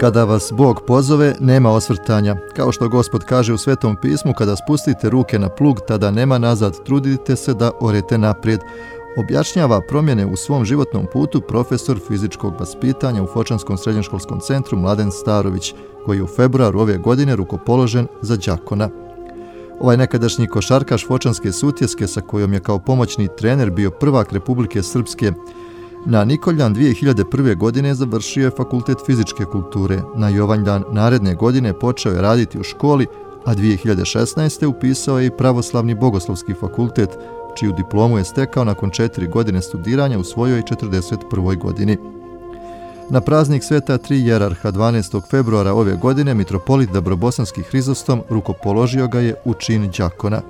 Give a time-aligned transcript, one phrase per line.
[0.00, 2.36] Kada vas Bog pozove, nema osvrtanja.
[2.56, 6.84] Kao što Gospod kaže u Svetom pismu, kada spustite ruke na plug, tada nema nazad,
[6.84, 8.60] trudite se da orete naprijed.
[9.16, 15.74] Objašnjava promjene u svom životnom putu profesor fizičkog vaspitanja u Fočanskom srednjoškolskom centru Mladen Starović,
[16.04, 18.88] koji je u februaru ove godine rukopoložen za Đakona.
[19.80, 25.32] Ovaj nekadašnji košarkaš Fočanske sutjeske sa kojom je kao pomoćni trener bio prvak Republike Srpske,
[26.06, 27.56] Na Nikoljan 2001.
[27.56, 30.02] godine završio je fakultet fizičke kulture.
[30.16, 33.06] Na Jovanjdan naredne godine počeo je raditi u školi,
[33.44, 34.66] a 2016.
[34.66, 37.10] upisao je i pravoslavni bogoslovski fakultet,
[37.58, 41.58] čiju diplomu je stekao nakon četiri godine studiranja u svojoj 41.
[41.58, 41.96] godini.
[43.10, 45.30] Na praznik sveta tri jerarha 12.
[45.30, 50.42] februara ove godine mitropolit Dabrobosanski Hrizostom rukopoložio ga je u čin džakona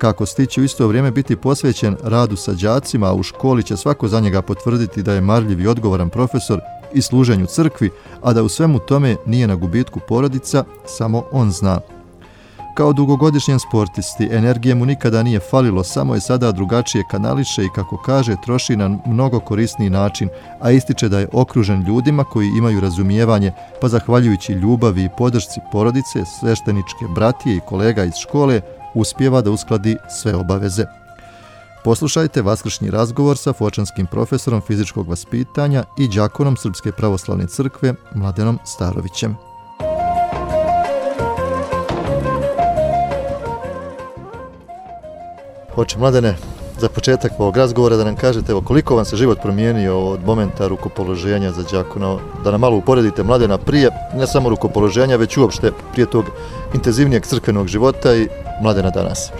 [0.00, 4.08] kako stići u isto vrijeme biti posvećen radu sa džacima, a u školi će svako
[4.08, 6.60] za njega potvrditi da je marljiv i odgovoran profesor
[6.94, 7.90] i služenju crkvi,
[8.22, 11.80] a da u svemu tome nije na gubitku porodica, samo on zna.
[12.74, 17.96] Kao dugogodišnjem sportisti, energije mu nikada nije falilo, samo je sada drugačije kanališe i, kako
[17.96, 20.28] kaže, troši na mnogo korisniji način,
[20.60, 26.24] a ističe da je okružen ljudima koji imaju razumijevanje, pa zahvaljujući ljubavi i podršci porodice,
[26.40, 28.60] svešteničke bratije i kolega iz škole,
[28.94, 30.84] uspjeva da uskladi sve obaveze.
[31.84, 39.36] Poslušajte vaskršnji razgovor sa fočanskim profesorom fizičkog vaspitanja i džakonom Srpske pravoslavne crkve Mladenom Starovićem.
[45.74, 46.36] Hoće Mladene,
[46.80, 50.68] za početak ovog razgovora da nam kažete evo, koliko vam se život promijenio od momenta
[50.68, 56.06] rukopoloženja za Đakuna, da nam malo uporedite Mladena prije, ne samo rukopoloženja, već uopšte prije
[56.06, 56.24] tog
[56.74, 58.28] intenzivnijeg crkvenog života i
[58.62, 59.30] Mladena danas.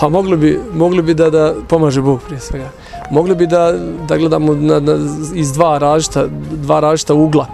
[0.00, 2.68] Pa mogli bi, mogli bi da, da pomaže Bog prije svega.
[3.10, 3.72] Mogli bi da,
[4.08, 4.96] da gledamo na, na,
[5.34, 7.46] iz dva različita, dva različita ugla.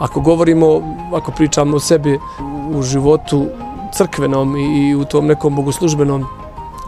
[0.00, 0.82] Ako govorimo,
[1.14, 2.18] ako pričamo o sebi
[2.74, 3.46] u životu
[3.94, 6.24] crkvenom i, i u tom nekom bogoslužbenom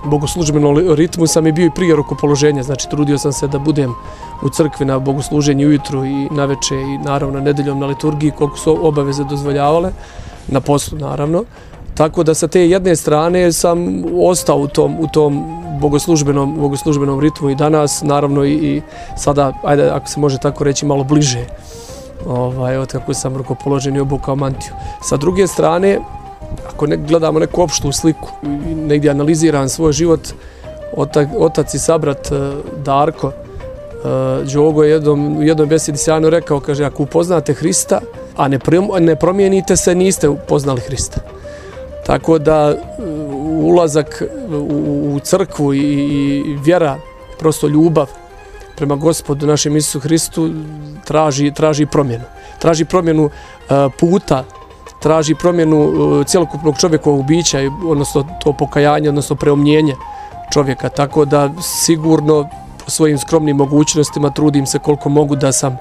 [0.04, 3.94] bogoslužbenom ritmu sam i bio i prije rukopoloženja, znači trudio sam se da budem
[4.42, 8.86] u crkvi na bogosluženju ujutru i na veče i naravno nedeljom na liturgiji koliko su
[8.86, 9.92] obaveze dozvoljavale,
[10.48, 11.44] na poslu naravno.
[11.94, 15.44] Tako da sa te jedne strane sam ostao u tom, u tom
[15.80, 18.82] bogoslužbenom, bogoslužbenom ritmu i danas, naravno i, i
[19.16, 21.46] sada, ajde ako se može tako reći, malo bliže
[22.26, 24.72] ovaj, od kako sam rukopoložen i obukao mantiju.
[25.02, 25.98] Sa druge strane,
[26.68, 30.20] ako ne gledamo neku opštu sliku i negdje analiziram svoj život,
[30.96, 32.52] otac, otac i sabrat e,
[32.84, 38.00] Darko, uh, Đogo je jednom, u jednoj besedi sjajno rekao, kaže, ako upoznate Hrista,
[38.36, 38.58] a ne,
[39.00, 41.20] ne promijenite se, niste upoznali Hrista.
[42.06, 42.76] Tako da e,
[43.62, 46.96] ulazak u, u crkvu i, i vjera,
[47.38, 48.06] prosto ljubav
[48.76, 50.50] prema gospodu našem Isusu Hristu
[51.04, 52.24] traži, traži promjenu.
[52.58, 53.30] Traži promjenu uh,
[53.98, 54.44] puta
[55.00, 59.94] traži promjenu uh, cjelokupnog čovjekovog bića, odnosno to pokajanje, odnosno preomnjenje
[60.52, 60.88] čovjeka.
[60.88, 62.48] Tako da sigurno
[62.86, 65.78] svojim skromnim mogućnostima trudim se koliko mogu da sam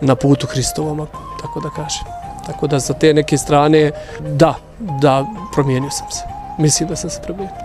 [0.00, 1.06] na putu Hristovom,
[1.42, 2.04] tako da kažem.
[2.46, 6.22] Tako da za te neke strane, da, da, promijenio sam se.
[6.58, 7.56] Mislim da sam se promijenio.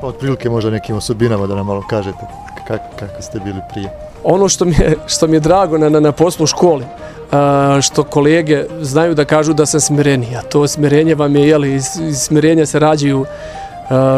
[0.00, 2.26] Pa od prilike možda nekim osobinama da nam malo kažete
[2.68, 3.90] kako, kako ste bili prije.
[4.24, 6.84] Ono što mi je, što mi je drago na, na, na poslu u školi,
[7.82, 10.38] što kolege znaju da kažu da sam smirenija.
[10.38, 13.24] a to smirenje vam je, jeli, iz, iz smirenja se rađaju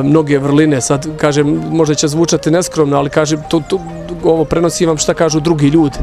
[0.05, 3.79] mnoge vrline, sad kažem, možda će zvučati neskromno, ali kažem, to, to,
[4.25, 5.99] ovo prenosi vam šta kažu drugi ljudi.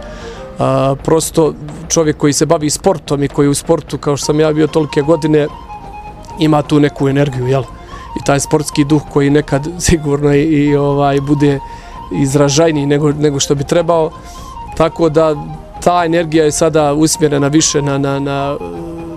[0.59, 1.53] A, prosto
[1.89, 5.01] čovjek koji se bavi sportom i koji u sportu, kao što sam ja bio tolike
[5.01, 5.47] godine,
[6.39, 7.63] ima tu neku energiju, jel?
[8.19, 11.59] I taj sportski duh koji nekad sigurno i, i ovaj bude
[12.21, 14.11] izražajniji nego, nego što bi trebao.
[14.77, 15.35] Tako da
[15.83, 18.57] ta energija je sada usmjerena više na, na, na,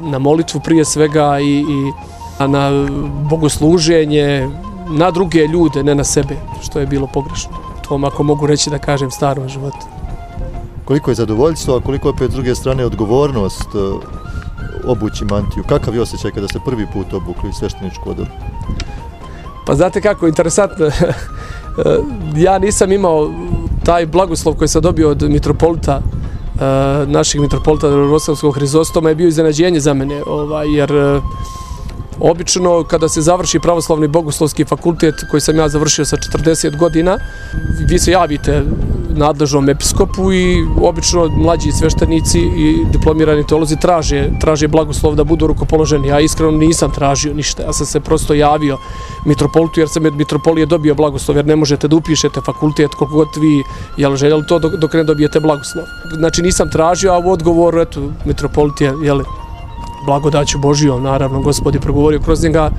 [0.02, 1.92] na molitvu prije svega i, i
[2.48, 2.70] na
[3.30, 4.48] bogosluženje,
[4.90, 7.50] na druge ljude, ne na sebe, što je bilo pogrešno.
[7.88, 9.86] To ako mogu reći da kažem starom životu.
[10.84, 13.78] Koliko je zadovoljstvo, a koliko je opet s druge strane odgovornost e,
[14.86, 15.64] obući mantiju?
[15.68, 18.30] Kakav je osjećaj kada se prvi put obukli svešteničku odoru?
[19.66, 20.90] Pa znate kako, interesantno,
[22.46, 23.30] ja nisam imao
[23.84, 26.00] taj blagoslov koji sam dobio od mitropolita
[26.60, 31.20] Eh, našeg mitropolita Rosavskog Hrizostoma je bio iznenađenje za mene, ovaj, jer eh,
[32.20, 37.18] obično kada se završi pravoslavni bogoslovski fakultet koji sam ja završio sa 40 godina,
[37.88, 38.62] vi se javite
[39.16, 46.08] nadležnom episkopu i obično mlađi sveštenici i diplomirani teolozi traže, traže blagoslov da budu rukopoloženi.
[46.08, 48.78] Ja iskreno nisam tražio ništa, ja sam se prosto javio
[49.26, 53.28] mitropolitu jer sam od mitropolije dobio blagoslov jer ne možete da upišete fakultet koliko god
[53.40, 53.62] vi
[53.96, 55.84] jel, željeli to dok, dok ne dobijete blagoslov.
[56.18, 59.22] Znači nisam tražio, a u odgovoru, eto, mitropolit je, jel,
[60.04, 62.70] blagodaću Božijom, naravno, gospod je progovorio kroz njega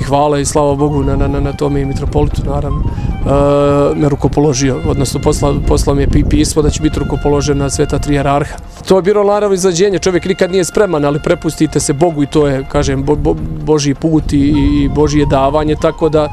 [0.00, 4.80] i hvala i slava Bogu na, na, na tome i mitropolitu, naravno, e, me rukopoložio,
[4.86, 8.56] odnosno posla, posla mi je pismo da će biti rukopoložen na sveta tri jerarha.
[8.88, 12.46] To je bilo naravno izađenje, čovjek nikad nije spreman, ali prepustite se Bogu i to
[12.46, 16.28] je, kažem, bo, bo, Božji put i, i Božje davanje, tako da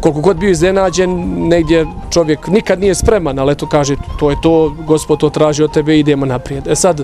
[0.00, 1.10] koliko god bio iznenađen,
[1.48, 5.72] negdje čovjek nikad nije spreman, ali eto kaže, to je to, gospod to traži od
[5.72, 6.66] tebe, idemo naprijed.
[6.66, 7.02] E sad,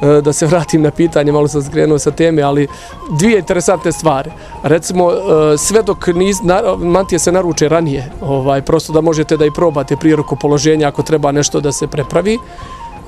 [0.00, 2.68] E, da se vratim na pitanje, malo sam skrenuo sa teme, ali
[3.10, 4.30] dvije interesantne stvari.
[4.62, 9.46] Recimo, e, sve dok niz, na, mantije se naruče ranije, ovaj, prosto da možete da
[9.46, 12.38] i probate prije rukopoloženja ako treba nešto da se prepravi.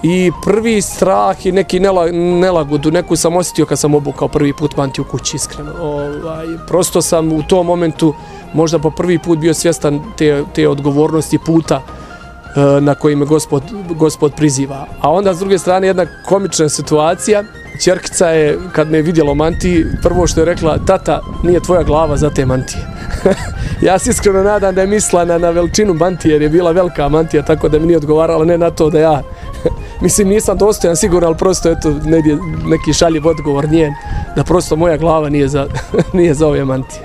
[0.02, 4.76] I prvi strah i neki nela, nelagodu, neku sam osjetio kad sam obukao prvi put
[4.76, 5.72] mantiju kući, iskreno.
[5.80, 8.14] Ovaj, prosto sam u tom momentu
[8.54, 11.82] možda po prvi put bio svjestan te, te odgovornosti puta
[12.56, 14.86] E, na kojim gospod, gospod priziva.
[15.00, 17.44] A onda s druge strane jedna komična situacija,
[17.84, 22.16] Čerkica je, kad me je vidjela manti, prvo što je rekla, tata, nije tvoja glava
[22.16, 22.86] za te mantije.
[23.88, 27.08] ja se iskreno nadam da je mislila na, na veličinu mantije, jer je bila velika
[27.08, 29.22] mantija, tako da mi nije odgovarala, ne na to da ja,
[30.02, 33.92] mislim, nisam dostojan sigurno, ali prosto, eto, negdje, neki šaljiv odgovor njen,
[34.36, 35.66] da prosto moja glava nije za,
[36.18, 37.02] nije za ove mantije.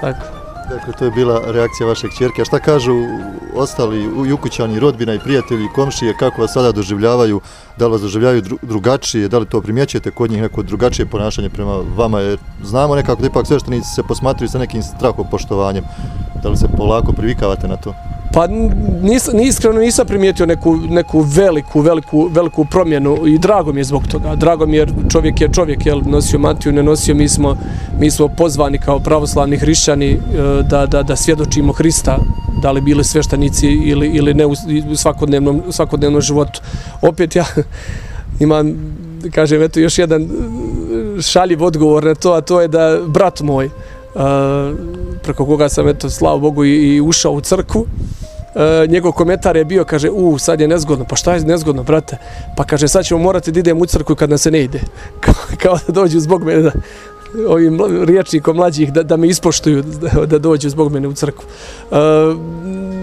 [0.00, 0.26] Tako.
[0.70, 2.42] Dakle, to je bila reakcija vašeg čerke.
[2.42, 2.94] A šta kažu
[3.56, 7.40] ostali ukućani, rodbina i prijatelji i komšije, kako vas sada doživljavaju,
[7.78, 11.76] da li vas doživljavaju drugačije, da li to primjećujete kod njih neko drugačije ponašanje prema
[11.96, 15.84] vama, jer znamo nekako da ipak sve što se posmatruju sa nekim strahopoštovanjem,
[16.42, 17.94] da li se polako privikavate na to?
[18.32, 18.46] Pa
[19.02, 24.06] nis, iskreno nisam primijetio neku, neku veliku, veliku, veliku promjenu i drago mi je zbog
[24.06, 24.34] toga.
[24.34, 27.56] Drago mi je jer čovjek je čovjek, jel, nosio mantiju, ne nosio, mi smo,
[28.00, 30.18] mi smo pozvani kao pravoslavni hrišćani e,
[30.70, 32.18] da, da, da svjedočimo Hrista,
[32.62, 34.54] da li bili sveštenici ili, ili ne u
[34.96, 36.60] svakodnevnom, svakodnevnom životu.
[37.02, 37.44] Opet ja
[38.40, 38.74] imam,
[39.34, 40.26] kažem, eto još jedan e,
[41.22, 43.70] šaljiv odgovor na to, a to je da brat moj,
[45.22, 47.86] preko koga sam, eto, slavu Bogu, i, i ušao u crku,
[48.56, 52.16] E, njegov komentar je bio, kaže, u, sad je nezgodno, pa šta je nezgodno, brate?
[52.56, 54.80] Pa kaže, sad ćemo morati da idem u crku kad nam se ne ide.
[55.24, 56.70] Kao, kao da dođu zbog mene, da,
[57.48, 61.44] ovim riječnikom mlađih, da, da me ispoštuju, da, da dođu zbog mene u crkvu.
[61.90, 61.96] E,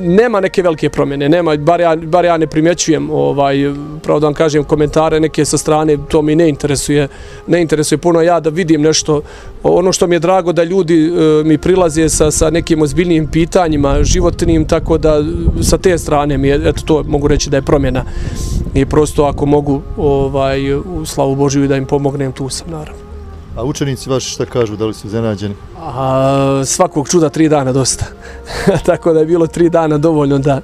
[0.03, 3.73] nema neke velike promjene, nema, bar ja, bar ja ne primjećujem, ovaj,
[4.03, 7.07] pravo da vam kažem, komentare neke sa strane, to mi ne interesuje,
[7.47, 9.21] ne interesuje puno ja da vidim nešto,
[9.63, 14.03] ono što mi je drago da ljudi e, mi prilaze sa, sa nekim ozbiljnim pitanjima,
[14.03, 15.23] životnim, tako da
[15.61, 18.03] sa te strane mi je, eto to mogu reći da je promjena
[18.73, 23.02] i prosto ako mogu, ovaj, u slavu Božiju da im pomognem, tu sam naravno.
[23.55, 25.55] A učenici vaši šta kažu, da li su zenađeni?
[25.79, 28.05] A, svakog čuda tri dana dosta.
[28.85, 30.61] Tako da je bilo tri dana dovoljno da,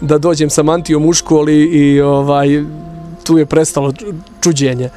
[0.00, 2.64] da dođem sa mantijom u školi i ovaj,
[3.24, 3.92] tu je prestalo
[4.40, 4.90] čuđenje.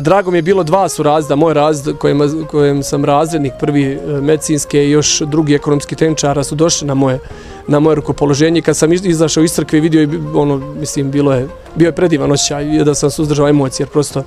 [0.00, 4.20] Drago mi je bilo dva su razda, moj razd kojem, kojem sam razrednik, prvi e,
[4.20, 7.18] medicinske i još drugi ekonomski tenčara su došli na moje
[7.66, 8.62] na moje rukopoloženje.
[8.62, 12.94] Kad sam izašao iz crkve vidio, ono, mislim, bilo je, bio je predivan osjećaj da
[12.94, 14.22] sam suzdržao emocije, jer prosto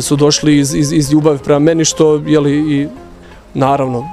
[0.00, 2.88] su došli iz, iz, iz ljubavi prema meni, što, jeli, i
[3.54, 4.04] naravno,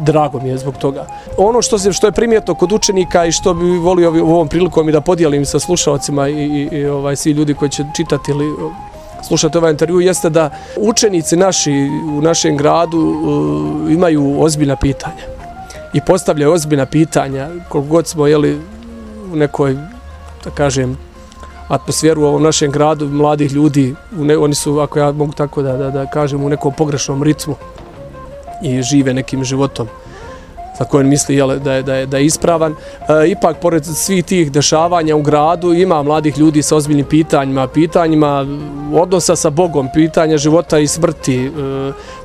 [0.00, 1.06] drago mi je zbog toga.
[1.36, 4.88] Ono što, se, što je primjetno kod učenika i što bi volio u ovom prilikom
[4.88, 8.46] i da podijelim sa slušalcima i, i, i ovaj, svi ljudi koji će čitati ili
[9.28, 11.72] slušati ovaj intervju, jeste da učenici naši
[12.18, 15.24] u našem gradu uh, imaju ozbiljna pitanja
[15.94, 18.60] i postavljaju ozbiljna pitanja koliko god smo jeli,
[19.32, 19.74] u nekoj,
[20.44, 20.98] da kažem,
[21.68, 25.76] atmosferu u ovom našem gradu, mladih ljudi, ne, oni su, ako ja mogu tako da,
[25.76, 27.54] da, da kažem, u nekom pogrešnom ritmu
[28.62, 29.88] i žive nekim životom
[30.78, 32.72] za koje misli jel, da, je, da, je, da je ispravan.
[32.72, 38.46] E, ipak, pored svih tih dešavanja u gradu, ima mladih ljudi sa ozbiljnim pitanjima, pitanjima
[38.94, 41.50] odnosa sa Bogom, pitanja života i smrti, e,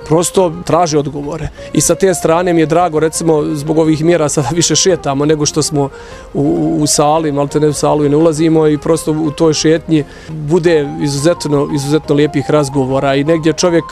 [0.07, 1.49] prosto traže odgovore.
[1.73, 5.45] I sa te strane mi je drago, recimo, zbog ovih mjera sada više šetamo nego
[5.45, 5.89] što smo
[6.33, 9.53] u, u sali, malo te ne u salu i ne ulazimo i prosto u toj
[9.53, 13.85] šetnji bude izuzetno, izuzetno lijepih razgovora i negdje čovjek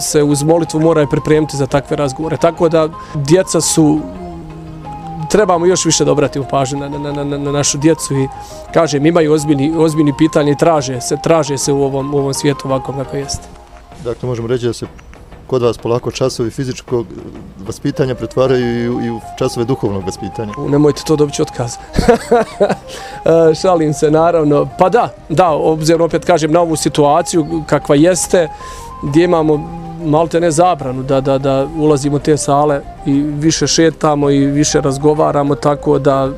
[0.00, 2.36] se uz molitvu mora pripremiti za takve razgovore.
[2.36, 4.00] Tako da djeca su
[5.30, 8.28] trebamo još više dobrati u pažnju na, na, na, na našu djecu i
[8.74, 12.68] kažem, imaju ozbiljni, ozbiljni pitanje i traže se, traže se u ovom, u ovom svijetu
[12.68, 13.48] ovako kako jeste.
[14.04, 14.86] Dakle, možemo reći da se
[15.46, 17.06] kod vas polako časovi fizičkog
[17.66, 20.52] vaspitanja pretvaraju i u, i u časove duhovnog vaspitanja.
[20.68, 21.76] Nemojte to dobiti otkaz.
[23.26, 24.68] E, šalim se, naravno.
[24.78, 28.48] Pa da, da, obzirom opet kažem na ovu situaciju kakva jeste,
[29.02, 34.30] gdje imamo malte ne zabranu da, da, da ulazimo u te sale i više šetamo
[34.30, 36.30] i više razgovaramo tako da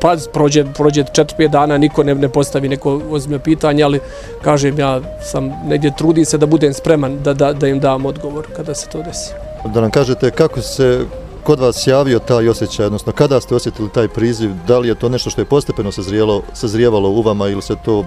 [0.00, 4.00] pa prođe, prođe 4-5 dana, niko ne, ne postavi neko ozbiljno pitanje, ali
[4.42, 8.46] kažem ja sam negdje trudi se da budem spreman da, da, da im dam odgovor
[8.56, 9.32] kada se to desi.
[9.74, 11.06] Da nam kažete kako se
[11.44, 15.08] kod vas javio taj osjećaj, odnosno kada ste osjetili taj priziv, da li je to
[15.08, 18.04] nešto što je postepeno sazrijelo, sazrijevalo u vama ili se to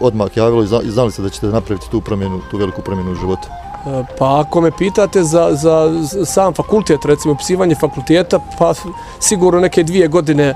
[0.00, 3.48] odmah javilo i znali ste da ćete napraviti tu promjenu, tu veliku promjenu u životu?
[3.86, 5.90] E, pa ako me pitate za, za
[6.24, 8.74] sam fakultet, recimo upisivanje fakulteta, pa
[9.20, 10.54] sigurno neke dvije godine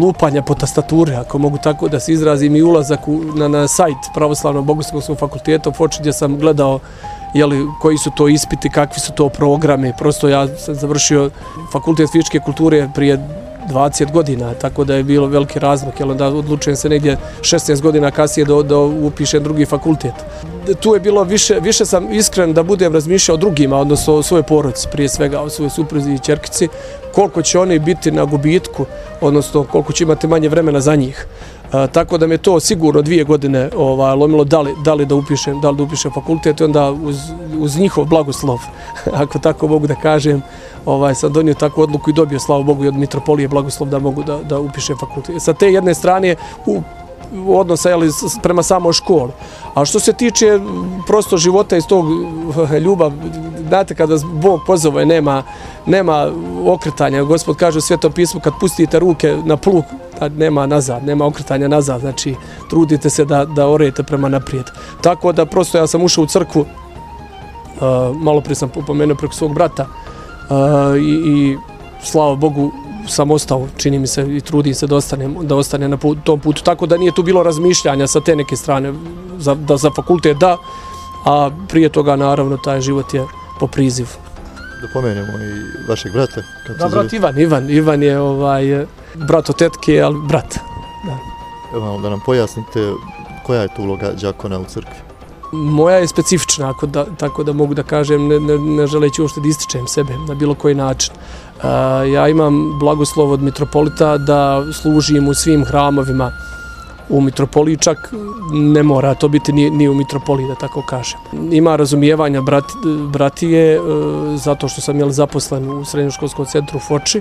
[0.00, 3.96] lupanja po tastature, ako mogu tako da se izrazim i ulazak u, na, na sajt
[4.14, 6.80] Pravoslavnog bogoslovskog fakulteta u Foči gdje sam gledao
[7.34, 9.92] jeli, koji su to ispiti, kakvi su to programi.
[9.98, 11.30] Prosto ja sam završio
[11.72, 16.76] fakultet fizičke kulture prije 20 godina, tako da je bilo veliki razmak, jel onda odlučujem
[16.76, 20.14] se negdje 16 godina kasnije da, da upišem drugi fakultet.
[20.80, 24.42] Tu je bilo više, više sam iskren da budem razmišljao o drugima, odnosno o svojoj
[24.42, 26.68] porodici, prije svega o svojoj supruzi i čerkici,
[27.14, 28.86] koliko će oni biti na gubitku,
[29.20, 31.26] odnosno koliko će imati manje vremena za njih.
[31.74, 35.14] E, tako da me to sigurno dvije godine ovaj, lomilo da li, da li da
[35.14, 37.16] upišem, da li da upišem fakultet i onda uz,
[37.58, 38.58] uz njihov blagoslov,
[39.22, 40.42] ako tako mogu da kažem,
[40.86, 44.22] ovaj, sam donio takvu odluku i dobio, slavu Bogu, i od Mitropolije blagoslov da mogu
[44.22, 45.42] da, da upišem fakultet.
[45.42, 46.82] Sa te jedne strane, u
[47.58, 48.10] odnosa jeli,
[48.42, 49.32] prema samo školi.
[49.74, 50.60] A što se tiče
[51.06, 52.06] prosto života iz tog
[52.84, 53.12] ljubav,
[53.68, 55.42] znate kada Bog pozove, nema,
[55.86, 56.30] nema
[56.66, 57.22] okretanja.
[57.22, 59.84] Gospod kaže u Svetom pismu, kad pustite ruke na pluk,
[60.28, 62.34] nema nazad, nema okretanja nazad, znači
[62.70, 64.64] trudite se da, da orete prema naprijed.
[65.00, 69.54] Tako da prosto ja sam ušao u crkvu, uh, malo prije sam upomenuo preko svog
[69.54, 69.86] brata,
[70.50, 71.56] uh, i, i
[72.02, 72.72] slava Bogu,
[73.08, 76.40] sam ostao, čini mi se i trudim se da ostane, da ostane na put, tom
[76.40, 76.62] putu.
[76.62, 78.92] Tako da nije tu bilo razmišljanja sa te neke strane
[79.38, 80.56] za, da za fakultet da,
[81.24, 83.24] a prije toga naravno taj život je
[83.60, 84.23] po prizivu.
[84.84, 86.42] Da pomenemo i vašeg brata.
[86.66, 90.54] Kako da, brat Ivan, Ivan, Ivan je ovaj, brat od tetke, ali brat.
[91.06, 91.18] Da.
[91.76, 92.92] Evo da nam pojasnite
[93.46, 95.00] koja je tu uloga džakona u crkvi?
[95.52, 99.40] Moja je specifična, ako da, tako da mogu da kažem, ne, ne, ne želeći uopšte
[99.40, 101.14] da ističem sebe na bilo koji način.
[102.12, 106.32] Ja imam blagoslov od mitropolita da služim u svim hramovima
[107.08, 108.12] u mitropoliji, čak
[108.52, 111.20] ne mora to biti ni, ni u mitropoliji, da tako kažem.
[111.52, 112.64] Ima razumijevanja brat,
[113.12, 113.80] bratije, e,
[114.36, 117.20] zato što sam jel, zaposlen u srednjoškolskom centru Foči,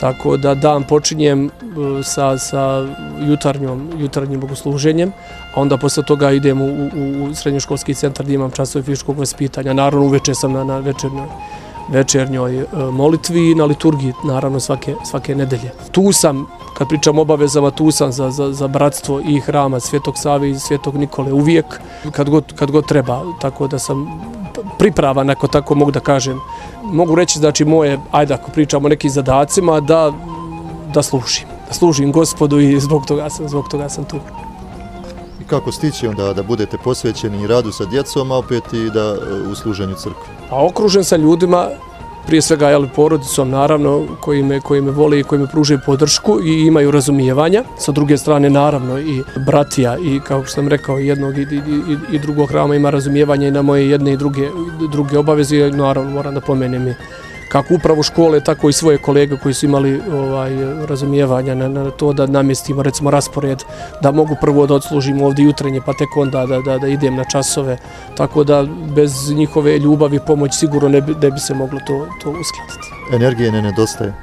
[0.00, 1.50] tako da dan počinjem e,
[2.02, 2.86] sa, sa
[3.28, 5.12] jutarnjom, jutarnjim bogosluženjem,
[5.54, 9.72] a onda posle toga idem u, u, u srednjoškolski centar gdje imam časove fizičkog vaspitanja.
[9.72, 11.26] Naravno, uveče sam na, na večernjoj
[11.90, 15.72] večernjoj e, molitvi i na liturgiji, naravno svake, svake nedelje.
[15.92, 16.46] Tu sam,
[16.80, 20.58] kad pričam o obavezama, tu sam za, za, za bratstvo i hrama Svjetog Save i
[20.58, 21.80] Svjetog Nikole uvijek,
[22.12, 24.06] kad god, kad god treba, tako da sam
[24.78, 26.40] pripravan, ako tako mogu da kažem.
[26.82, 30.12] Mogu reći, znači, moje, ajde ako pričamo o nekim zadacima, da,
[30.94, 31.44] da služim.
[31.68, 34.16] Da služim gospodu i zbog toga sam, zbog toga sam tu
[35.46, 39.16] kako stići onda da budete posvećeni radu sa djecom, a opet i da
[39.52, 40.34] u služenju crkve?
[40.50, 41.68] A okružen sa ljudima,
[42.30, 46.38] prije svega jel, porodicom naravno, koji me, koji me vole i koji me pružaju podršku
[46.44, 47.64] i imaju razumijevanja.
[47.78, 51.44] Sa druge strane naravno i bratija i kao što sam rekao jednog i, i,
[51.92, 54.48] i, i drugog rama ima razumijevanja i na moje jedne i druge,
[54.92, 56.94] druge obaveze i naravno moram da pomenem i
[57.50, 60.50] kako upravo škole, tako i svoje kolege koji su imali ovaj
[60.86, 63.62] razumijevanja na, na to da namjestimo recimo raspored,
[64.02, 67.24] da mogu prvo da odslužim ovdje jutrenje, pa tek onda da, da, da idem na
[67.24, 67.78] časove.
[68.16, 72.06] Tako da bez njihove ljubavi i pomoć sigurno ne bi, ne bi se moglo to,
[72.22, 72.88] to uskladiti.
[73.12, 74.14] Energije ne nedostaje?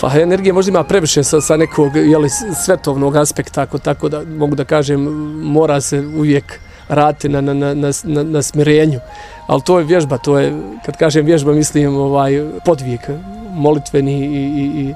[0.00, 2.28] Pa energije možda ima previše sa, sa nekog jeli,
[2.64, 5.00] svetovnog aspekta, tako, tako da mogu da kažem,
[5.42, 7.74] mora se uvijek raditi na, na, na,
[8.04, 9.00] na, na smirenju
[9.46, 10.52] ali to je vježba, to je,
[10.84, 12.32] kad kažem vježba, mislim ovaj
[12.64, 13.10] podvijek,
[13.54, 14.94] molitveni i, i, i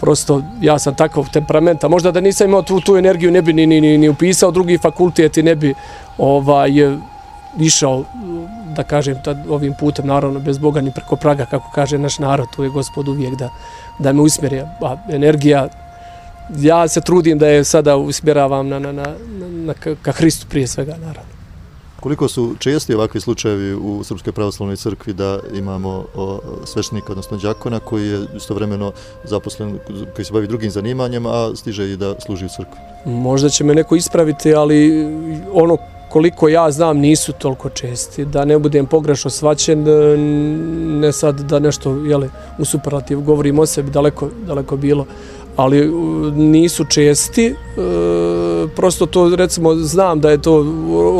[0.00, 1.88] prosto ja sam takav temperamenta.
[1.88, 4.78] Možda da nisam imao tu, tu energiju, ne bi ni, ni, ni, ni upisao drugi
[4.78, 5.74] fakultet i ne bi
[6.18, 6.70] ovaj,
[7.58, 8.04] išao,
[8.76, 12.48] da kažem, tad, ovim putem, naravno, bez Boga ni preko praga, kako kaže naš narod,
[12.56, 13.48] tu je gospod uvijek da,
[13.98, 14.60] da me usmjeri.
[14.60, 15.68] A energija,
[16.58, 19.04] ja se trudim da je sada usmjeravam na, na, na,
[19.50, 21.36] na, ka, ka Hristu prije svega, naravno.
[22.00, 26.04] Koliko su česti ovakvi slučajevi u Srpskoj pravoslavnoj crkvi da imamo
[26.64, 28.92] sveštenika, odnosno džakona, koji je istovremeno
[29.24, 29.78] zaposlen,
[30.14, 32.78] koji se bavi drugim zanimanjem, a stiže i da služi u crkvi?
[33.04, 35.06] Možda će me neko ispraviti, ali
[35.52, 35.76] ono
[36.08, 38.24] koliko ja znam nisu toliko česti.
[38.24, 39.84] Da ne budem pogrešno svaćen,
[41.00, 45.06] ne sad da nešto jeli, u superlativ govorim o sebi, daleko, daleko bilo,
[45.56, 45.92] ali
[46.34, 47.46] nisu česti.
[47.46, 47.54] E,
[48.76, 50.64] prosto to, recimo, znam da je to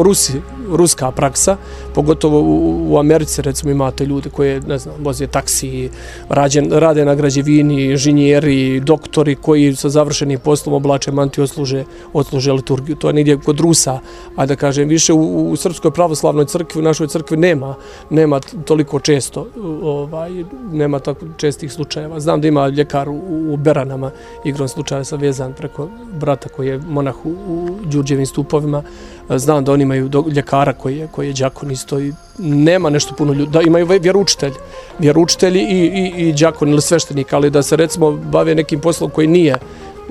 [0.03, 0.33] Rusi
[0.71, 1.57] ruska praksa,
[1.97, 5.89] pogotovo u, u Americi recimo imate ljude koje ne znam voze taksi
[6.29, 12.97] rađen, rade na građevini inženjeri doktori koji sa završenim poslom oblače mantiju odsluže odsluže liturgiju.
[12.97, 14.01] To je negdje kod Rusa
[14.37, 17.75] a da kažem više u, u srpskoj pravoslavnoj crkvi u našoj crkvi nema
[18.11, 19.47] nema toliko često
[19.83, 22.21] ovaj nema tako čestih slučajeva.
[22.21, 23.17] Znam da ima ljekar u,
[23.53, 24.11] u Beranama
[24.45, 25.89] igrom slučaja sam vezan preko
[26.21, 28.83] brata koji je monah u, u Đurđevim stupovima.
[29.31, 33.15] Znam da oni imaju do, ljekara koji je, koji je džakon isto i nema nešto
[33.15, 34.53] puno ljudi, da imaju vjeručitelj,
[34.99, 39.27] vjeroučitelji i, i, i džakon ili sveštenik, ali da se recimo bave nekim poslom koji
[39.27, 39.59] nije,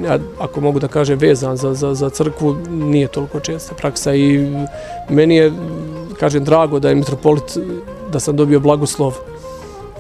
[0.04, 4.48] ja, ako mogu da kažem, vezan za, za, za crkvu, nije toliko česta praksa i
[5.10, 5.52] meni je,
[6.20, 7.58] kažem, drago da je mitropolit,
[8.12, 9.14] da sam dobio blagoslov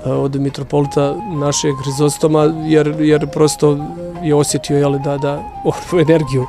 [0.05, 3.77] e, od mitropolita našeg Hrizostoma, jer, jer prosto
[4.24, 5.39] je osjetio jeli, da, da
[5.72, 6.46] ovu energiju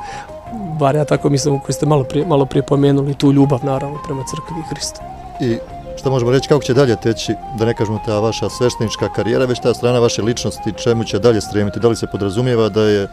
[0.77, 4.23] bar ja tako mislim, koji ste malo prije, malo prije pomenuli, tu ljubav naravno prema
[4.23, 5.01] crkvi Hrista.
[5.41, 5.57] I
[5.99, 9.59] što možemo reći, kako će dalje teći, da ne kažemo ta vaša sveštenička karijera, već
[9.59, 13.07] ta strana vaše ličnosti, čemu će dalje stremiti, da li se podrazumijeva da je e,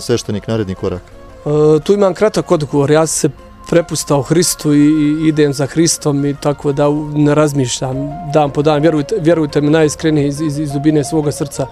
[0.00, 1.02] sveštenik naredni korak?
[1.02, 3.30] E, tu imam kratak odgovor, ja se
[3.70, 7.96] prepustao Hristu i, i idem za Hristom i tako da ne razmišljam
[8.32, 11.66] dan po dan, vjerujte, vjerujte mi najiskrenije iz, iz, iz dubine svoga srca,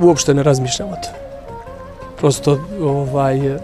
[0.00, 1.08] uopšte ne razmišljam o to.
[2.16, 3.58] Prosto, ovaj,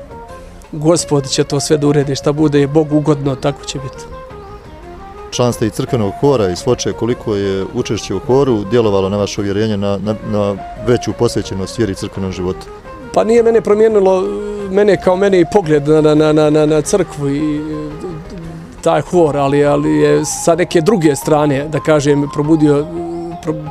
[0.73, 4.05] gospod će to sve da uredi, šta bude je Bog ugodno, tako će biti.
[5.31, 9.41] Član ste i crkvenog hora i svoče koliko je učešće u horu djelovalo na vaše
[9.41, 12.67] uvjerenje na, na, na veću posvećenost vjeri crkvenog života?
[13.14, 14.23] Pa nije mene promijenilo,
[14.71, 17.61] mene kao mene i pogled na, na, na, na, na crkvu i
[18.83, 22.87] taj hor, ali, ali je sa neke druge strane, da kažem, probudio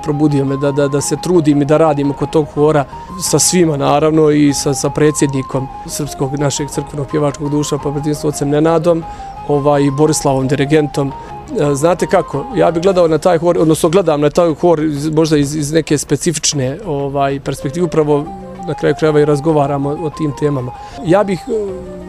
[0.03, 2.85] probudio me da, da, da se trudim i da radim oko tog hora
[3.31, 8.49] sa svima naravno i sa, sa predsjednikom srpskog našeg crkvenog pjevačkog duša pa predinstvo ocem
[8.49, 9.03] Nenadom
[9.47, 11.11] ovaj, i Borislavom dirigentom
[11.59, 14.81] e, Znate kako, ja bih gledao na taj hor, odnosno gledam na taj hor
[15.13, 18.25] možda iz, iz neke specifične ovaj, perspektive, upravo
[18.67, 20.71] na kraju krajeva i razgovaramo o tim temama.
[21.05, 21.51] Ja bih e,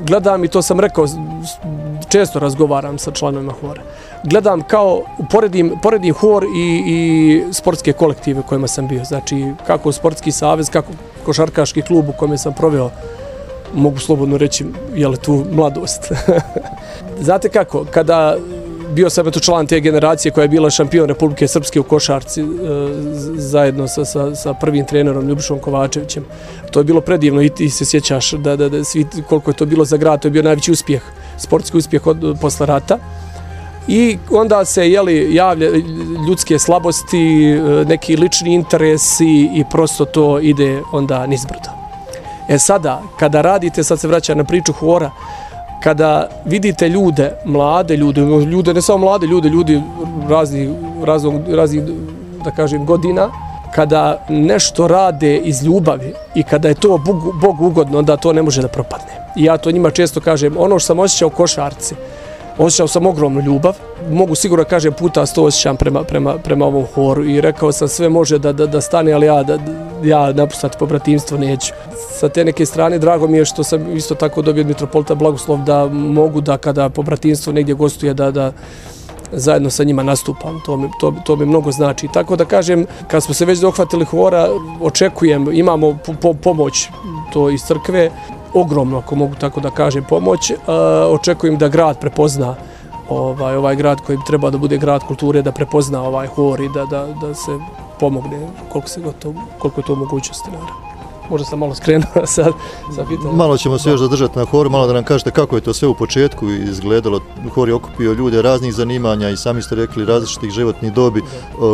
[0.06, 1.06] gledam i to sam rekao,
[2.08, 3.82] često razgovaram sa članovima hora.
[4.24, 9.04] Gledam kao, poredim, poredim hor i, i sportske kolektive kojima sam bio.
[9.04, 10.92] Znači, kako sportski savez, kako
[11.24, 12.90] košarkaški klub u kojem sam proveo,
[13.74, 16.12] mogu slobodno reći, je li tu mladost.
[17.26, 18.37] Znate kako, kada
[18.94, 22.44] bio sam eto član te generacije koja je bila šampion Republike Srpske u košarci e,
[23.37, 26.24] zajedno sa, sa, sa prvim trenerom Ljubišom Kovačevićem.
[26.70, 29.66] To je bilo predivno i ti se sjećaš da, da, da svi, koliko je to
[29.66, 31.02] bilo za grad, to je bio najveći uspjeh,
[31.38, 32.98] sportski uspjeh od, posle rata.
[33.88, 35.68] I onda se jeli, javlja
[36.28, 37.54] ljudske slabosti,
[37.86, 41.70] neki lični interesi i prosto to ide onda nizbrdo.
[42.48, 45.10] E sada, kada radite, sad se vraća na priču hora,
[45.82, 49.82] kada vidite ljude, mlade ljude, ljude ne samo mlade ljude, ljudi
[50.28, 50.68] raznih,
[51.04, 51.82] raznog, raznih
[52.44, 53.30] da kažem, godina,
[53.74, 58.42] kada nešto rade iz ljubavi i kada je to Bog, Bog ugodno, onda to ne
[58.42, 59.12] može da propadne.
[59.36, 61.94] I ja to njima često kažem, ono što sam osjećao u košarci,
[62.58, 63.76] osjećao sam ogromnu ljubav,
[64.10, 68.08] mogu sigurno kažem puta sto osjećam prema, prema, prema ovom horu i rekao sam sve
[68.08, 69.58] može da, da, da stane, ali ja, da,
[70.04, 71.72] ja napustati pobratimstvo neću.
[72.10, 75.58] Sa te neke strane drago mi je što sam isto tako dobio od Mitropolita Blagoslov
[75.64, 78.52] da mogu da kada pobratimstvo negdje gostuje da, da
[79.32, 82.08] zajedno sa njima nastupam, to mi, to, to mi mnogo znači.
[82.14, 84.48] Tako da kažem, kad smo se već dohvatili hora,
[84.80, 86.88] očekujem, imamo po, po, pomoć
[87.32, 88.10] to iz crkve,
[88.54, 90.50] ogromno, ako mogu tako da kažem, pomoć.
[90.50, 90.56] E,
[91.08, 92.54] očekujem da grad prepozna
[93.08, 96.84] ovaj, ovaj grad koji bi da bude grad kulture, da prepozna ovaj hor i da,
[96.86, 97.58] da, da se
[98.00, 100.50] pomogne koliko, se gotovo, koliko je to mogućnosti.
[100.50, 100.91] Naravno
[101.30, 102.52] možda sam malo skrenuo sad.
[102.96, 103.37] sad pitam.
[103.37, 105.88] Malo ćemo se još zadržati na horu, malo da nam kažete kako je to sve
[105.88, 107.20] u početku izgledalo.
[107.54, 111.22] Hor je okupio ljude raznih zanimanja i sami ste rekli različitih životnih dobi.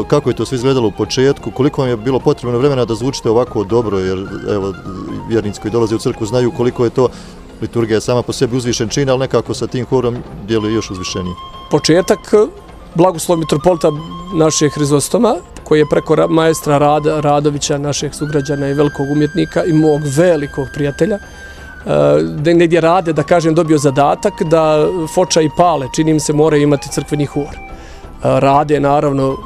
[0.09, 1.51] Kako je to sve izgledalo u početku?
[1.51, 4.19] Koliko vam je bilo potrebno vremena da zvučite ovako dobro, jer
[4.51, 4.75] evo,
[5.29, 7.09] vjernici koji dolaze u crkvu znaju koliko je to
[7.61, 11.35] liturgija je sama po sebi uzvišen čin, ali nekako sa tim horom djeluje još uzvišeniji.
[11.71, 12.35] Početak
[12.95, 13.91] blagoslov mitropolita
[14.35, 15.35] naše Hrizostoma,
[15.69, 21.17] koji je preko maestra Rada, Radovića, našeg sugrađana i velikog umjetnika i mog velikog prijatelja,
[21.17, 21.21] e,
[22.23, 26.89] da negdje rade, da kažem, dobio zadatak da Foča i Pale, činim se, moraju imati
[26.89, 27.53] crkveni hor.
[27.53, 27.61] E,
[28.41, 29.37] rade, naravno,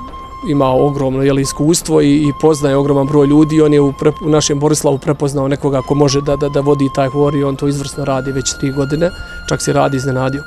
[0.48, 3.62] ima ogromno jeli, iskustvo i, i poznaje ogroman broj ljudi.
[3.62, 6.88] On je u, pre, u našem Borislavu prepoznao nekoga ko može da, da, da vodi
[6.94, 9.10] taj hor i on to izvrsno radi već tri godine.
[9.48, 10.42] Čak se radi iznenadio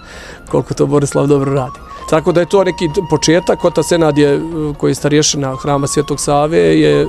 [0.50, 1.80] koliko to Borislav dobro radi.
[2.10, 4.40] Tako da je to neki početak, Kota Senad je,
[4.78, 7.06] koji je starješina hrama Svjetog Save, je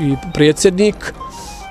[0.00, 1.14] i predsjednik,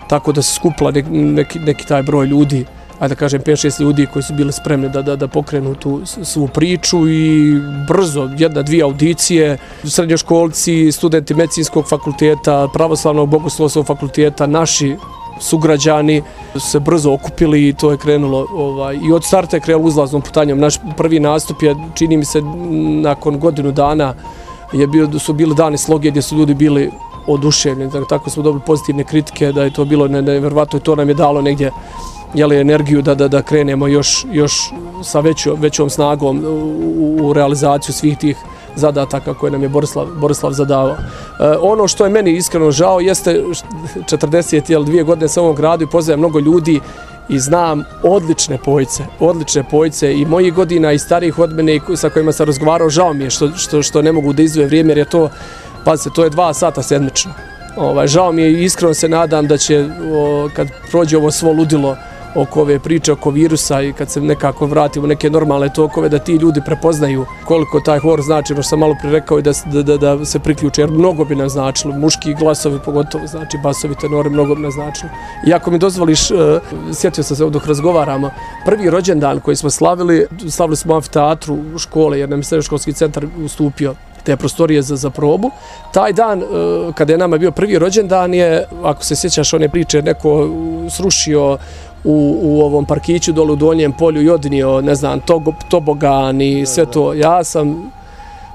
[0.10, 2.66] tako da se skupla neki, neki, neki taj broj ljudi
[3.00, 6.48] ajde da kažem, 5-6 ljudi koji su bili spremni da, da, da pokrenu tu svu
[6.48, 14.96] priču i brzo, jedna, dvije audicije, srednjoškolci, studenti medicinskog fakulteta, pravoslavnog bogoslovskog fakulteta, naši
[15.42, 16.24] sugrađani
[16.60, 20.60] se brzo okupili i to je krenulo ovaj, i od starta je krenulo uzlaznom putanjom.
[20.60, 22.42] Naš prvi nastup je, čini mi se,
[23.02, 24.14] nakon godinu dana
[24.74, 26.92] je bio, su bili dani sloge gdje su ljudi bili
[27.28, 31.16] oduševljeni, tako smo dobili pozitivne kritike da je to bilo nevjerovatno i to nam je
[31.16, 31.72] dalo negdje
[32.34, 34.72] jeli, energiju da, da, da krenemo još, još
[35.04, 38.38] sa većo, većom snagom u, u realizaciju svih tih
[38.76, 40.92] zadataka koje nam je Borislav, Borislav zadavao.
[40.92, 40.98] E,
[41.62, 43.44] ono što je meni iskreno žao jeste
[43.96, 46.80] 40 jel, dvije godine sa ovom gradu i poznajem mnogo ljudi
[47.30, 52.32] i znam odlične pojice, odlične pojice i mojih godina i starih od mene sa kojima
[52.32, 55.10] sam razgovarao, žao mi je što, što, što ne mogu da izvoje vrijeme jer je
[55.10, 55.30] to,
[55.86, 57.32] pazite, to je dva sata sedmično.
[57.78, 61.52] Ovaj, žao mi je i iskreno se nadam da će o, kad prođe ovo svo
[61.52, 61.98] ludilo,
[62.36, 66.34] oko ove priče oko virusa i kad se nekako vratimo neke normalne tokove da ti
[66.34, 70.26] ljudi prepoznaju koliko taj hor znači, baš sam malo prirekao i da, da, da, da
[70.26, 74.62] se priključe, jer mnogo bi nam značilo, muški glasovi pogotovo, znači basovi tenore, mnogo bi
[74.62, 75.12] nam značilo.
[75.48, 76.38] I ako mi dozvoliš, uh,
[76.94, 78.32] sjetio sam se dok razgovaramo,
[78.66, 83.26] prvi rođendan koji smo slavili, slavili smo u amfiteatru škole, jer nam je školski centar
[83.46, 83.96] ustupio
[84.26, 85.52] te prostorije za, za probu.
[85.94, 86.46] Taj dan, e,
[86.96, 90.50] kada je nama bio prvi rođendan, je, ako se sjećaš one priče, neko
[90.90, 91.58] srušio
[92.06, 96.66] u, u ovom parkiću dole u donjem polju i odnio, ne znam, togo, tobogan i
[96.66, 97.14] sve to.
[97.14, 97.92] Ja sam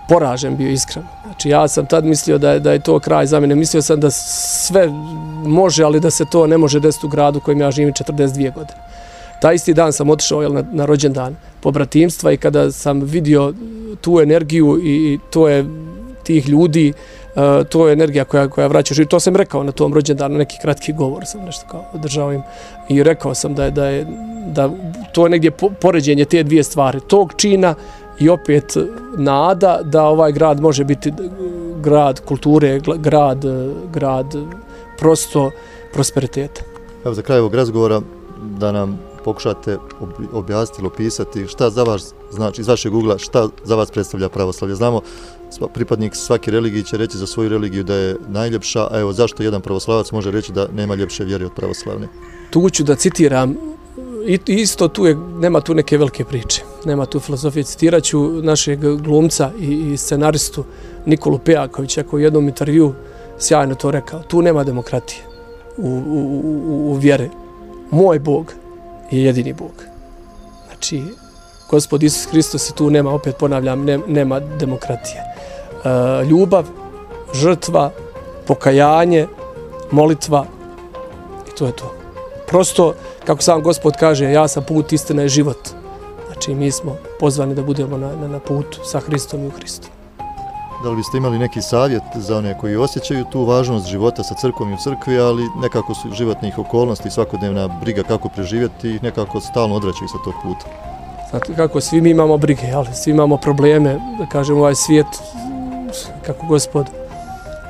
[0.09, 1.09] poražen bio iskreno.
[1.25, 3.55] Znači ja sam tad mislio da je, da je to kraj za mene.
[3.55, 4.89] Mislio sam da sve
[5.47, 8.79] može, ali da se to ne može desiti u gradu kojim ja živim 42 godine.
[9.41, 13.55] Ta isti dan sam otišao jel, na, na rođendan pobratimstva i kada sam vidio
[14.01, 15.65] tu energiju i, i to je
[16.25, 16.93] tih ljudi,
[17.37, 19.11] uh, to je energija koja, koja vraća život.
[19.11, 22.43] To sam rekao na tom rođendanu, neki kratki govor sam nešto kao održao im
[22.89, 24.07] i rekao sam da je, da je
[24.47, 24.71] da
[25.13, 27.75] to je negdje poređenje te dvije stvari, tog čina
[28.19, 28.77] i opet
[29.17, 31.13] nada da ovaj grad može biti
[31.83, 33.45] grad kulture, grad,
[33.93, 34.27] grad
[34.99, 35.51] prosto
[35.93, 36.63] prosperiteta.
[37.05, 38.01] Evo za kraj ovog razgovora
[38.59, 38.99] da nam
[39.31, 39.79] pokušate
[40.33, 44.75] objasniti, opisati šta za vas, znači iz vašeg ugla, šta za vas predstavlja pravoslavlje.
[44.75, 45.01] Znamo,
[45.75, 49.61] pripadnik svake religije će reći za svoju religiju da je najljepša, a evo zašto jedan
[49.61, 52.09] pravoslavac može reći da nema ljepše vjere od pravoslavne?
[52.51, 53.55] Tu ću da citiram,
[54.47, 57.65] isto tu je, nema tu neke velike priče, nema tu filozofije.
[57.65, 60.65] Citirat ću našeg glumca i, i scenaristu
[61.07, 62.95] Nikolu Pejakovića koji u jednom intervju
[63.39, 64.23] sjajno to rekao.
[64.23, 65.23] Tu nema demokratije
[65.77, 67.31] u, u, u, u vjere.
[67.91, 68.53] Moj Bog
[69.11, 69.85] je jedini Bog.
[70.67, 71.03] Znači,
[71.71, 75.21] gospod Isus Hristos i tu nema, opet ponavljam, nema demokratije.
[75.21, 76.65] E, ljubav,
[77.35, 77.91] žrtva,
[78.47, 79.27] pokajanje,
[79.91, 80.47] molitva
[81.49, 81.95] i to je to.
[82.47, 82.95] Prosto,
[83.25, 85.69] kako sam gospod kaže, ja sam put, istina i život.
[86.27, 89.89] Znači, mi smo pozvani da budemo na, na, na putu sa Hristom i u Hristu.
[90.83, 94.71] Da li biste imali neki savjet za one koji osjećaju tu važnost života sa crkvom
[94.71, 99.41] i u crkvi, ali nekako su životnih okolnosti i svakodnevna briga kako preživjeti i nekako
[99.41, 100.67] stalno odraćaju sa tog puta?
[101.31, 105.07] Znate kako, svi mi imamo brige, ali svi imamo probleme, da kažem, ovaj svijet
[106.27, 106.87] kako gospod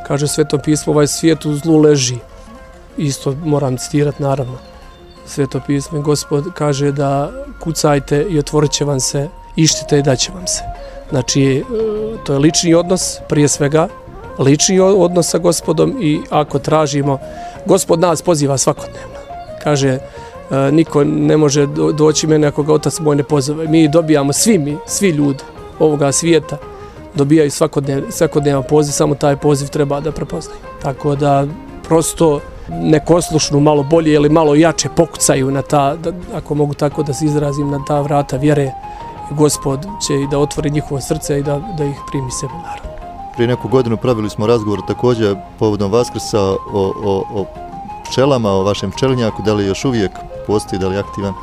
[0.06, 2.18] kaže sveto pismo, ovaj svijet u zlu leži.
[2.96, 4.58] Isto moram citirati, naravno.
[5.26, 10.46] Sveto pismo gospod kaže da kucajte i otvorit će vam se, ištite i daće vam
[10.46, 10.69] se.
[11.10, 11.62] Znači, e,
[12.24, 13.88] to je lični odnos, prije svega,
[14.38, 17.18] lični odnos sa gospodom i ako tražimo,
[17.66, 19.16] gospod nas poziva svakodnevno.
[19.62, 20.00] Kaže, e,
[20.72, 23.68] niko ne može doći mene ako ga otac moj ne pozove.
[23.68, 25.44] Mi dobijamo svi mi, svi ljudi
[25.78, 26.56] ovoga svijeta,
[27.14, 30.60] dobijaju svakodnev, svakodnevno poziv, samo taj poziv treba da prepoznaju.
[30.82, 31.46] Tako da
[31.88, 37.12] prosto nekoslušnu malo bolje ili malo jače pokucaju na ta, da, ako mogu tako da
[37.12, 38.72] se izrazim, na ta vrata vjere.
[39.30, 42.90] Gospod će i da otvori njihovo srce i da, da ih primi sebe, naravno.
[43.34, 46.56] Prije neku godinu pravili smo razgovor također povodom Vaskrsa o,
[47.04, 47.44] o, o
[48.10, 50.10] pčelama, o vašem pčelinjaku, da li još uvijek
[50.46, 51.34] postoji, da li je aktivan?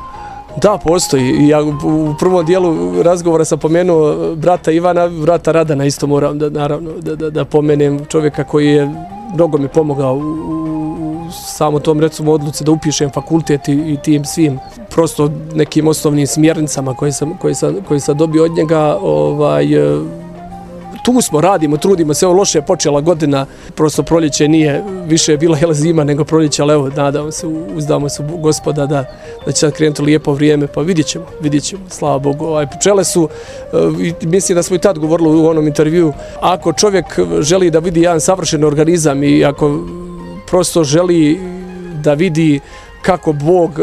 [0.56, 1.48] Da, postoji.
[1.48, 6.90] Ja u prvom dijelu razgovora sam pomenuo brata Ivana, brata Radana isto moram da, naravno,
[7.00, 8.90] da, da, da pomenem čovjeka koji je
[9.34, 14.24] mnogo mi pomogao u, u samo tom recimo odluci da upišem fakultet i, i tim
[14.24, 14.58] svim
[14.98, 20.00] prosto nekim osnovnim smjernicama koje sam, koje sam, koje sam dobio od njega ovaj, e,
[21.04, 25.38] tu smo, radimo, trudimo se, evo loše je počela godina, prosto proljeće nije, više je
[25.38, 29.04] bila jela zima nego proljeće, ali evo, nadamo se, uzdamo se gospoda da,
[29.46, 32.44] da će sad krenuti lijepo vrijeme, pa vidjet ćemo, vidjet ćemo, slava Bogu.
[32.44, 33.28] Ovaj, pčele su,
[33.72, 38.02] e, mislim da smo i tad govorili u onom intervju, ako čovjek želi da vidi
[38.02, 39.78] jedan savršen organizam i ako
[40.46, 41.40] prosto želi
[42.02, 42.60] da vidi
[43.02, 43.80] kako Bog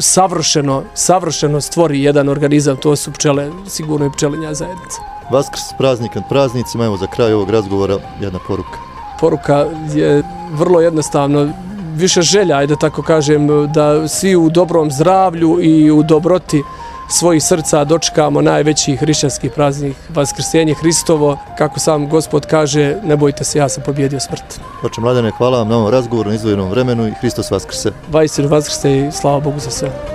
[0.00, 5.00] savršeno, savršeno stvori jedan organizam, to su pčele, sigurno i pčelinja zajednica.
[5.30, 8.78] Vaskrs praznik nad praznicima, evo za kraj ovog razgovora jedna poruka.
[9.20, 10.22] Poruka je
[10.52, 11.52] vrlo jednostavno,
[11.94, 16.62] više želja, ajde tako kažem, da svi u dobrom zdravlju i u dobroti
[17.10, 21.38] svojih srca dočekamo najveći hrišćanski praznik, Vaskrsenje Hristovo.
[21.58, 24.60] Kako sam gospod kaže, ne bojte se, ja sam pobjedio smrt.
[24.82, 27.92] Oče mladene, hvala vam na ovom razgovoru, na izvojenom vremenu i Hristos Vaskrse.
[28.10, 30.13] Vajsir Vaskrse i slava Bogu za sve.